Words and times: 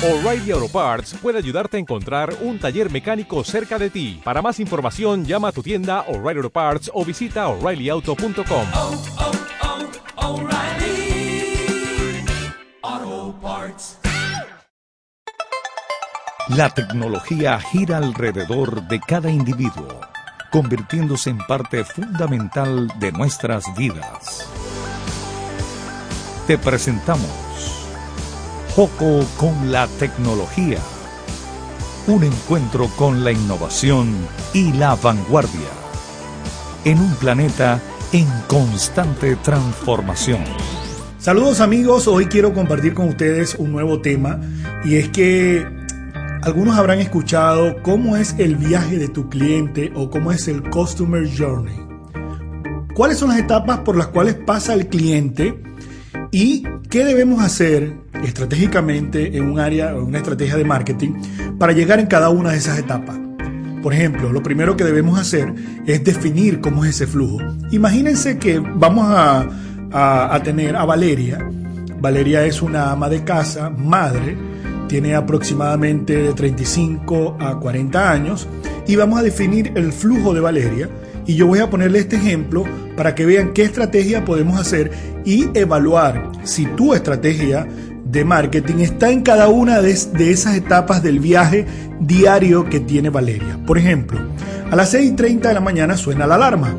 O'Reilly 0.00 0.52
Auto 0.52 0.68
Parts 0.68 1.16
puede 1.20 1.38
ayudarte 1.38 1.76
a 1.76 1.80
encontrar 1.80 2.32
un 2.42 2.60
taller 2.60 2.88
mecánico 2.88 3.42
cerca 3.42 3.80
de 3.80 3.90
ti. 3.90 4.20
Para 4.22 4.40
más 4.40 4.60
información, 4.60 5.24
llama 5.24 5.48
a 5.48 5.52
tu 5.52 5.60
tienda 5.60 6.02
O'Reilly 6.06 6.38
Auto 6.38 6.50
Parts 6.50 6.88
o 6.94 7.04
visita 7.04 7.48
oreillyauto.com. 7.48 8.66
oh, 8.74 8.94
oh, 10.16 10.48
Parts. 13.42 13.98
La 16.50 16.70
tecnología 16.70 17.58
gira 17.58 17.96
alrededor 17.96 18.86
de 18.86 19.00
cada 19.00 19.30
individuo, 19.30 20.00
convirtiéndose 20.52 21.30
en 21.30 21.38
parte 21.38 21.82
fundamental 21.82 22.86
de 23.00 23.10
nuestras 23.10 23.64
vidas. 23.76 24.48
Te 26.46 26.56
presentamos 26.56 27.47
Poco 28.78 29.24
con 29.36 29.72
la 29.72 29.88
tecnología. 29.98 30.78
Un 32.06 32.22
encuentro 32.22 32.86
con 32.96 33.24
la 33.24 33.32
innovación 33.32 34.14
y 34.54 34.72
la 34.72 34.94
vanguardia. 34.94 35.66
En 36.84 37.00
un 37.00 37.12
planeta 37.16 37.82
en 38.12 38.28
constante 38.46 39.34
transformación. 39.34 40.44
Saludos 41.18 41.58
amigos, 41.58 42.06
hoy 42.06 42.26
quiero 42.26 42.54
compartir 42.54 42.94
con 42.94 43.08
ustedes 43.08 43.56
un 43.56 43.72
nuevo 43.72 44.00
tema 44.00 44.38
y 44.84 44.94
es 44.94 45.08
que 45.08 45.66
algunos 46.42 46.78
habrán 46.78 47.00
escuchado 47.00 47.82
cómo 47.82 48.16
es 48.16 48.36
el 48.38 48.54
viaje 48.54 48.96
de 48.96 49.08
tu 49.08 49.28
cliente 49.28 49.90
o 49.96 50.08
cómo 50.08 50.30
es 50.30 50.46
el 50.46 50.62
Customer 50.70 51.28
Journey. 51.36 51.74
¿Cuáles 52.94 53.18
son 53.18 53.30
las 53.30 53.40
etapas 53.40 53.80
por 53.80 53.96
las 53.96 54.06
cuales 54.06 54.36
pasa 54.36 54.72
el 54.72 54.86
cliente 54.86 55.60
y 56.30 56.62
qué 56.90 57.04
debemos 57.04 57.42
hacer 57.42 58.06
estratégicamente 58.24 59.36
en 59.36 59.44
un 59.44 59.60
área 59.60 59.94
o 59.94 60.04
una 60.04 60.18
estrategia 60.18 60.56
de 60.56 60.64
marketing 60.64 61.12
para 61.58 61.72
llegar 61.72 62.00
en 62.00 62.06
cada 62.06 62.30
una 62.30 62.52
de 62.52 62.58
esas 62.58 62.78
etapas? 62.78 63.18
Por 63.82 63.94
ejemplo, 63.94 64.32
lo 64.32 64.42
primero 64.42 64.76
que 64.76 64.84
debemos 64.84 65.18
hacer 65.18 65.52
es 65.86 66.02
definir 66.02 66.60
cómo 66.60 66.84
es 66.84 66.96
ese 66.96 67.06
flujo. 67.06 67.38
Imagínense 67.70 68.38
que 68.38 68.58
vamos 68.58 69.06
a, 69.08 69.48
a, 69.92 70.34
a 70.34 70.42
tener 70.42 70.76
a 70.76 70.84
Valeria. 70.84 71.48
Valeria 72.00 72.44
es 72.44 72.60
una 72.60 72.90
ama 72.90 73.08
de 73.08 73.24
casa, 73.24 73.70
madre, 73.70 74.36
tiene 74.88 75.14
aproximadamente 75.14 76.16
de 76.16 76.32
35 76.32 77.36
a 77.38 77.60
40 77.60 78.10
años 78.10 78.48
y 78.86 78.96
vamos 78.96 79.20
a 79.20 79.22
definir 79.22 79.72
el 79.76 79.92
flujo 79.92 80.34
de 80.34 80.40
Valeria 80.40 80.88
y 81.26 81.34
yo 81.34 81.46
voy 81.46 81.58
a 81.58 81.68
ponerle 81.68 82.00
este 82.00 82.16
ejemplo 82.16 82.64
para 82.96 83.14
que 83.14 83.26
vean 83.26 83.52
qué 83.52 83.62
estrategia 83.62 84.24
podemos 84.24 84.58
hacer 84.58 84.90
y 85.26 85.46
evaluar 85.52 86.32
si 86.42 86.64
tu 86.64 86.94
estrategia 86.94 87.68
de 88.10 88.24
marketing 88.24 88.76
está 88.78 89.10
en 89.10 89.22
cada 89.22 89.48
una 89.48 89.82
de, 89.82 89.90
esas 89.90 90.56
etapas 90.56 91.02
del 91.02 91.20
viaje 91.20 91.66
diario 92.00 92.68
que 92.68 92.80
tiene 92.80 93.10
Valeria. 93.10 93.58
Por 93.66 93.78
ejemplo, 93.78 94.18
a 94.70 94.76
las 94.76 94.94
6.30 94.94 95.40
de 95.40 95.54
la 95.54 95.60
mañana 95.60 95.96
suena 95.96 96.26
la 96.26 96.36
alarma. 96.36 96.74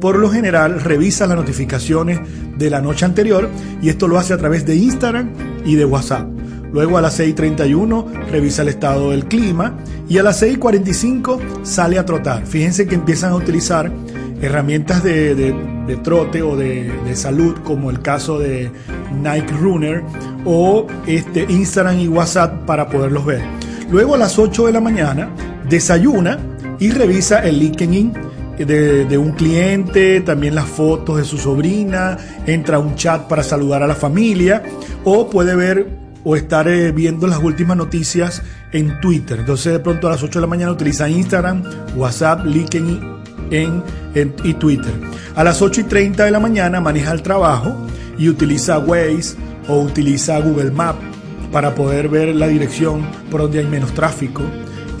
Por 0.00 0.18
lo 0.18 0.30
general 0.30 0.80
revisa 0.80 1.28
las 1.28 1.36
notificaciones 1.36 2.18
de 2.58 2.70
la 2.70 2.80
noche 2.80 3.04
anterior 3.04 3.48
y 3.80 3.88
esto 3.88 4.08
lo 4.08 4.18
hace 4.18 4.32
a 4.32 4.38
través 4.38 4.66
de 4.66 4.74
Instagram 4.74 5.30
y 5.64 5.76
de 5.76 5.84
WhatsApp. 5.84 6.28
Luego 6.72 6.98
a 6.98 7.02
las 7.02 7.20
6.31 7.20 8.30
revisa 8.30 8.62
el 8.62 8.68
estado 8.68 9.10
del 9.10 9.26
clima 9.26 9.76
y 10.08 10.18
a 10.18 10.24
las 10.24 10.42
6.45 10.42 11.64
sale 11.64 11.98
a 11.98 12.04
trotar. 12.04 12.46
Fíjense 12.46 12.86
que 12.86 12.96
empiezan 12.96 13.32
a 13.32 13.36
utilizar 13.36 13.92
herramientas 14.40 15.04
de, 15.04 15.36
de, 15.36 15.54
de 15.86 15.96
trote 15.98 16.42
o 16.42 16.56
de, 16.56 16.90
de, 17.04 17.14
salud 17.14 17.54
como 17.62 17.90
el 17.90 18.00
caso 18.00 18.40
de 18.40 18.70
Nike 19.12 19.52
Runner 19.60 20.02
o 20.44 20.86
este 21.06 21.46
Instagram 21.48 22.00
y 22.00 22.08
WhatsApp 22.08 22.64
para 22.66 22.88
poderlos 22.88 23.24
ver. 23.24 23.42
Luego 23.90 24.14
a 24.14 24.18
las 24.18 24.38
8 24.38 24.66
de 24.66 24.72
la 24.72 24.80
mañana 24.80 25.30
desayuna 25.68 26.38
y 26.78 26.90
revisa 26.90 27.40
el 27.40 27.58
LinkedIn 27.58 28.12
de, 28.58 29.18
un 29.18 29.32
cliente, 29.32 30.20
también 30.20 30.54
las 30.54 30.66
fotos 30.66 31.16
de 31.16 31.24
su 31.24 31.38
sobrina, 31.38 32.16
entra 32.46 32.76
a 32.76 32.80
un 32.80 32.94
chat 32.94 33.22
para 33.28 33.42
saludar 33.42 33.82
a 33.82 33.86
la 33.86 33.94
familia 33.94 34.62
o 35.04 35.28
puede 35.28 35.54
ver 35.54 35.88
o 36.24 36.36
estar 36.36 36.68
eh, 36.68 36.92
viendo 36.92 37.26
las 37.26 37.40
últimas 37.40 37.76
noticias 37.76 38.42
en 38.72 39.00
Twitter. 39.00 39.40
Entonces 39.40 39.72
de 39.72 39.80
pronto 39.80 40.06
a 40.06 40.12
las 40.12 40.22
8 40.22 40.38
de 40.38 40.40
la 40.40 40.46
mañana 40.46 40.72
utiliza 40.72 41.08
Instagram, 41.08 41.64
WhatsApp, 41.96 42.44
LinkedIn 42.44 43.00
en, 43.50 43.82
y 44.44 44.54
Twitter. 44.54 44.92
A 45.34 45.44
las 45.44 45.60
8 45.60 45.80
y 45.80 45.84
30 45.84 46.24
de 46.24 46.30
la 46.30 46.40
mañana 46.40 46.80
maneja 46.80 47.12
el 47.12 47.22
trabajo 47.22 47.76
y 48.22 48.28
utiliza 48.28 48.78
Waze 48.78 49.34
o 49.66 49.80
utiliza 49.80 50.38
Google 50.38 50.70
Maps 50.70 51.00
para 51.50 51.74
poder 51.74 52.08
ver 52.08 52.32
la 52.36 52.46
dirección 52.46 53.04
por 53.32 53.42
donde 53.42 53.58
hay 53.58 53.66
menos 53.66 53.92
tráfico. 53.94 54.42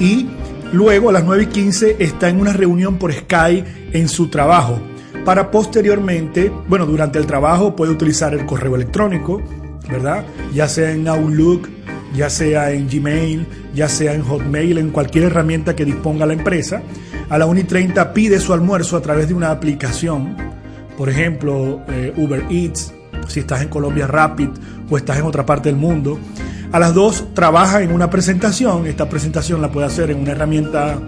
Y 0.00 0.26
luego 0.72 1.08
a 1.08 1.12
las 1.12 1.24
9 1.24 1.44
y 1.44 1.46
15 1.46 1.96
está 2.00 2.28
en 2.28 2.40
una 2.40 2.52
reunión 2.52 2.98
por 2.98 3.12
Skype 3.12 3.64
en 3.92 4.08
su 4.08 4.26
trabajo. 4.26 4.80
Para 5.24 5.52
posteriormente, 5.52 6.50
bueno, 6.66 6.84
durante 6.84 7.20
el 7.20 7.26
trabajo 7.26 7.76
puede 7.76 7.92
utilizar 7.92 8.34
el 8.34 8.44
correo 8.44 8.74
electrónico, 8.74 9.40
¿verdad? 9.88 10.24
Ya 10.52 10.66
sea 10.66 10.90
en 10.90 11.06
Outlook, 11.06 11.68
ya 12.16 12.28
sea 12.28 12.72
en 12.72 12.88
Gmail, 12.88 13.46
ya 13.72 13.88
sea 13.88 14.14
en 14.14 14.22
Hotmail, 14.24 14.78
en 14.78 14.90
cualquier 14.90 15.26
herramienta 15.26 15.76
que 15.76 15.84
disponga 15.84 16.26
la 16.26 16.32
empresa. 16.32 16.82
A 17.28 17.38
la 17.38 17.46
1 17.46 17.60
y 17.60 17.64
30 17.64 18.12
pide 18.12 18.40
su 18.40 18.52
almuerzo 18.52 18.96
a 18.96 19.00
través 19.00 19.28
de 19.28 19.34
una 19.34 19.52
aplicación, 19.52 20.36
por 20.98 21.08
ejemplo, 21.08 21.82
eh, 21.88 22.12
Uber 22.16 22.44
Eats, 22.50 22.92
si 23.28 23.40
estás 23.40 23.62
en 23.62 23.68
Colombia 23.68 24.06
Rapid 24.06 24.48
o 24.90 24.96
estás 24.96 25.18
en 25.18 25.24
otra 25.24 25.46
parte 25.46 25.68
del 25.68 25.78
mundo. 25.78 26.18
A 26.72 26.78
las 26.78 26.94
2 26.94 27.34
trabaja 27.34 27.82
en 27.82 27.92
una 27.92 28.08
presentación, 28.08 28.86
esta 28.86 29.08
presentación 29.08 29.60
la 29.60 29.70
puede 29.70 29.86
hacer 29.86 30.10
en 30.10 30.20
una 30.20 30.32
herramienta 30.32 30.98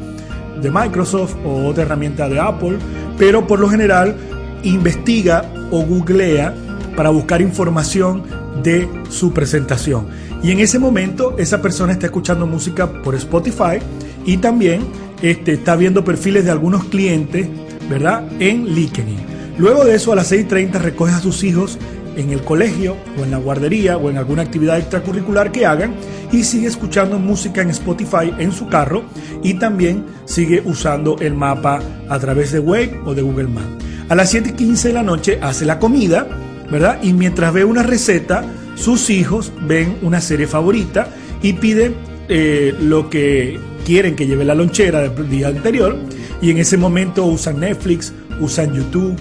de 0.60 0.70
Microsoft 0.70 1.36
o 1.44 1.66
otra 1.66 1.84
herramienta 1.84 2.28
de 2.28 2.38
Apple, 2.38 2.78
pero 3.18 3.46
por 3.46 3.60
lo 3.60 3.68
general 3.68 4.14
investiga 4.62 5.44
o 5.70 5.82
googlea 5.82 6.54
para 6.96 7.10
buscar 7.10 7.40
información 7.40 8.22
de 8.62 8.88
su 9.10 9.32
presentación. 9.32 10.06
Y 10.42 10.50
en 10.50 10.60
ese 10.60 10.78
momento 10.78 11.36
esa 11.38 11.62
persona 11.62 11.92
está 11.92 12.06
escuchando 12.06 12.46
música 12.46 12.90
por 13.02 13.14
Spotify 13.14 13.78
y 14.26 14.36
también 14.36 14.82
este, 15.22 15.54
está 15.54 15.76
viendo 15.76 16.04
perfiles 16.04 16.44
de 16.44 16.50
algunos 16.50 16.84
clientes, 16.84 17.48
¿verdad? 17.88 18.24
En 18.38 18.66
LinkedIn. 18.66 19.16
Luego 19.58 19.84
de 19.84 19.94
eso 19.94 20.12
a 20.12 20.16
las 20.16 20.32
6.30 20.32 20.80
recoge 20.80 21.12
a 21.12 21.20
sus 21.20 21.44
hijos 21.44 21.78
en 22.16 22.30
el 22.30 22.42
colegio 22.42 22.96
o 23.18 23.24
en 23.24 23.30
la 23.30 23.38
guardería 23.38 23.96
o 23.96 24.10
en 24.10 24.18
alguna 24.18 24.42
actividad 24.42 24.78
extracurricular 24.78 25.52
que 25.52 25.66
hagan 25.66 25.94
y 26.32 26.44
sigue 26.44 26.66
escuchando 26.66 27.18
música 27.18 27.62
en 27.62 27.70
Spotify 27.70 28.32
en 28.38 28.52
su 28.52 28.68
carro 28.68 29.04
y 29.42 29.54
también 29.54 30.04
sigue 30.24 30.62
usando 30.64 31.16
el 31.20 31.34
mapa 31.34 31.80
a 32.08 32.18
través 32.18 32.52
de 32.52 32.60
Wave 32.60 33.00
o 33.04 33.14
de 33.14 33.22
Google 33.22 33.48
Maps. 33.48 33.84
A 34.08 34.14
las 34.14 34.34
7.15 34.34 34.82
de 34.82 34.92
la 34.92 35.02
noche 35.02 35.38
hace 35.40 35.64
la 35.64 35.78
comida, 35.78 36.26
¿verdad? 36.70 36.98
Y 37.02 37.12
mientras 37.12 37.52
ve 37.52 37.64
una 37.64 37.82
receta, 37.82 38.44
sus 38.74 39.10
hijos 39.10 39.52
ven 39.66 39.96
una 40.02 40.20
serie 40.20 40.46
favorita 40.46 41.08
y 41.42 41.54
piden 41.54 41.94
eh, 42.28 42.74
lo 42.80 43.08
que 43.08 43.58
quieren 43.84 44.16
que 44.16 44.26
lleve 44.26 44.44
la 44.44 44.54
lonchera 44.54 45.08
del 45.08 45.28
día 45.28 45.48
anterior 45.48 45.96
y 46.40 46.50
en 46.50 46.58
ese 46.58 46.76
momento 46.76 47.24
usan 47.24 47.60
Netflix, 47.60 48.12
usan 48.40 48.74
YouTube 48.74 49.16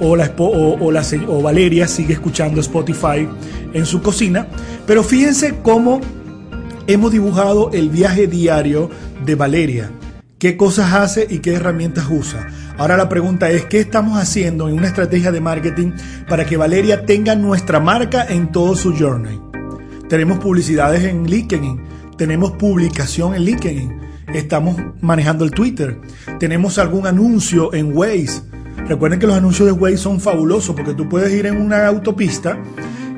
o, 0.00 0.16
la, 0.16 0.32
o, 0.38 1.42
Valeria 1.42 1.88
sigue 1.88 2.14
escuchando 2.14 2.60
Spotify 2.60 3.28
en 3.72 3.86
su 3.86 4.02
cocina. 4.02 4.48
Pero 4.86 5.02
fíjense 5.02 5.56
cómo 5.62 6.00
hemos 6.86 7.12
dibujado 7.12 7.70
el 7.72 7.90
viaje 7.90 8.26
diario 8.26 8.90
de 9.24 9.34
Valeria. 9.34 9.90
¿Qué 10.38 10.56
cosas 10.56 10.92
hace 10.92 11.26
y 11.30 11.38
qué 11.38 11.54
herramientas 11.54 12.06
usa? 12.10 12.46
Ahora 12.76 12.98
la 12.98 13.08
pregunta 13.08 13.50
es, 13.50 13.64
¿qué 13.64 13.80
estamos 13.80 14.18
haciendo 14.18 14.68
en 14.68 14.76
una 14.76 14.86
estrategia 14.86 15.32
de 15.32 15.40
marketing 15.40 15.92
para 16.28 16.44
que 16.44 16.58
Valeria 16.58 17.06
tenga 17.06 17.34
nuestra 17.34 17.80
marca 17.80 18.26
en 18.28 18.52
todo 18.52 18.76
su 18.76 18.94
journey? 18.94 19.40
Tenemos 20.10 20.38
publicidades 20.38 21.04
en 21.04 21.26
LinkedIn, 21.26 21.80
tenemos 22.18 22.52
publicación 22.52 23.34
en 23.34 23.44
LinkedIn, 23.44 24.00
estamos 24.34 24.76
manejando 25.00 25.44
el 25.44 25.52
Twitter, 25.52 25.98
tenemos 26.38 26.78
algún 26.78 27.06
anuncio 27.06 27.72
en 27.72 27.96
Waze. 27.96 28.42
Recuerden 28.88 29.18
que 29.18 29.26
los 29.26 29.36
anuncios 29.36 29.66
de 29.66 29.72
Waze 29.72 29.96
son 29.96 30.20
fabulosos 30.20 30.74
porque 30.74 30.94
tú 30.94 31.08
puedes 31.08 31.32
ir 31.32 31.46
en 31.46 31.60
una 31.60 31.86
autopista 31.86 32.58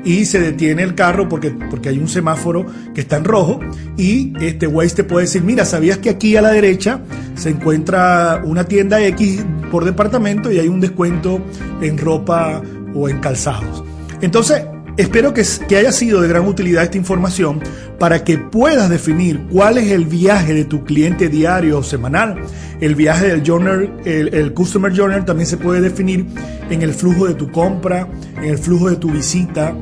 y 0.03 0.25
se 0.25 0.39
detiene 0.39 0.81
el 0.81 0.95
carro 0.95 1.29
porque, 1.29 1.51
porque 1.69 1.89
hay 1.89 1.99
un 1.99 2.07
semáforo 2.07 2.65
que 2.93 3.01
está 3.01 3.17
en 3.17 3.25
rojo 3.25 3.59
y 3.97 4.33
este 4.41 4.67
Waze 4.67 4.95
te 4.95 5.03
puede 5.03 5.25
decir, 5.25 5.43
mira, 5.43 5.65
¿sabías 5.65 5.97
que 5.99 6.09
aquí 6.09 6.35
a 6.35 6.41
la 6.41 6.49
derecha 6.49 7.01
se 7.35 7.49
encuentra 7.49 8.41
una 8.43 8.63
tienda 8.63 9.01
X 9.07 9.45
por 9.71 9.85
departamento 9.85 10.51
y 10.51 10.59
hay 10.59 10.67
un 10.67 10.79
descuento 10.79 11.39
en 11.81 11.97
ropa 11.97 12.61
o 12.95 13.09
en 13.09 13.19
calzados? 13.19 13.83
Entonces, 14.21 14.63
espero 14.99 15.33
que, 15.33 15.45
haya 15.77 15.91
sido 15.93 16.21
de 16.21 16.27
gran 16.27 16.45
utilidad 16.45 16.83
esta 16.83 16.97
información 16.97 17.61
para 17.97 18.25
que 18.25 18.37
puedas 18.37 18.89
definir 18.89 19.39
cuál 19.49 19.77
es 19.77 19.91
el 19.91 20.05
viaje 20.05 20.53
de 20.53 20.65
tu 20.65 20.83
cliente 20.83 21.29
diario 21.29 21.79
o 21.79 21.83
semanal. 21.83 22.35
El 22.81 22.95
viaje 22.95 23.27
del 23.29 23.41
journal, 23.43 24.01
el, 24.03 24.53
Customer 24.53 24.91
Journal 24.91 25.23
también 25.23 25.47
se 25.47 25.55
puede 25.55 25.79
definir 25.79 26.25
en 26.69 26.81
el 26.81 26.93
flujo 26.93 27.27
de 27.27 27.33
tu 27.33 27.49
compra, 27.49 28.09
en 28.37 28.43
el 28.43 28.57
flujo 28.57 28.89
de 28.89 28.97
tu 28.97 29.09
visita, 29.09 29.73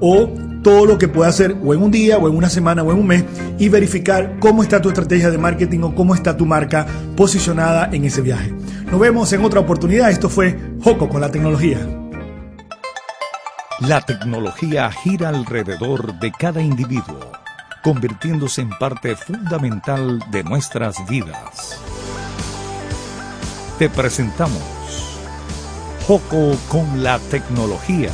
o 0.00 0.28
todo 0.62 0.84
lo 0.84 0.98
que 0.98 1.08
puede 1.08 1.30
hacer 1.30 1.56
o 1.64 1.72
en 1.72 1.82
un 1.82 1.90
día 1.90 2.18
o 2.18 2.28
en 2.28 2.36
una 2.36 2.50
semana 2.50 2.82
o 2.82 2.92
en 2.92 2.98
un 2.98 3.06
mes 3.06 3.24
y 3.58 3.68
verificar 3.68 4.36
cómo 4.40 4.62
está 4.62 4.82
tu 4.82 4.88
estrategia 4.88 5.30
de 5.30 5.38
marketing 5.38 5.80
o 5.80 5.94
cómo 5.94 6.14
está 6.14 6.36
tu 6.36 6.44
marca 6.44 6.86
posicionada 7.16 7.88
en 7.92 8.04
ese 8.04 8.20
viaje. 8.20 8.52
Nos 8.90 9.00
vemos 9.00 9.32
en 9.32 9.44
otra 9.44 9.60
oportunidad. 9.60 10.10
Esto 10.10 10.28
fue 10.28 10.58
Joco 10.82 11.08
con 11.08 11.20
la 11.20 11.30
tecnología. 11.30 11.95
La 13.80 14.00
tecnología 14.00 14.90
gira 14.90 15.28
alrededor 15.28 16.14
de 16.18 16.32
cada 16.32 16.62
individuo, 16.62 17.30
convirtiéndose 17.84 18.62
en 18.62 18.70
parte 18.70 19.14
fundamental 19.14 20.18
de 20.30 20.42
nuestras 20.44 20.96
vidas. 21.06 21.78
Te 23.78 23.90
presentamos 23.90 24.62
Joco 26.06 26.56
con 26.68 27.02
la 27.02 27.18
tecnología. 27.18 28.12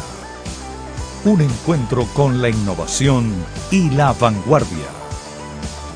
Un 1.24 1.42
encuentro 1.42 2.06
con 2.06 2.42
la 2.42 2.48
innovación 2.48 3.32
y 3.70 3.88
la 3.90 4.14
vanguardia. 4.14 4.88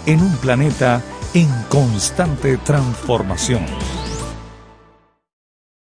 En 0.06 0.22
un 0.22 0.36
planeta 0.36 1.02
en 1.34 1.50
constante 1.68 2.56
transformación. 2.58 3.66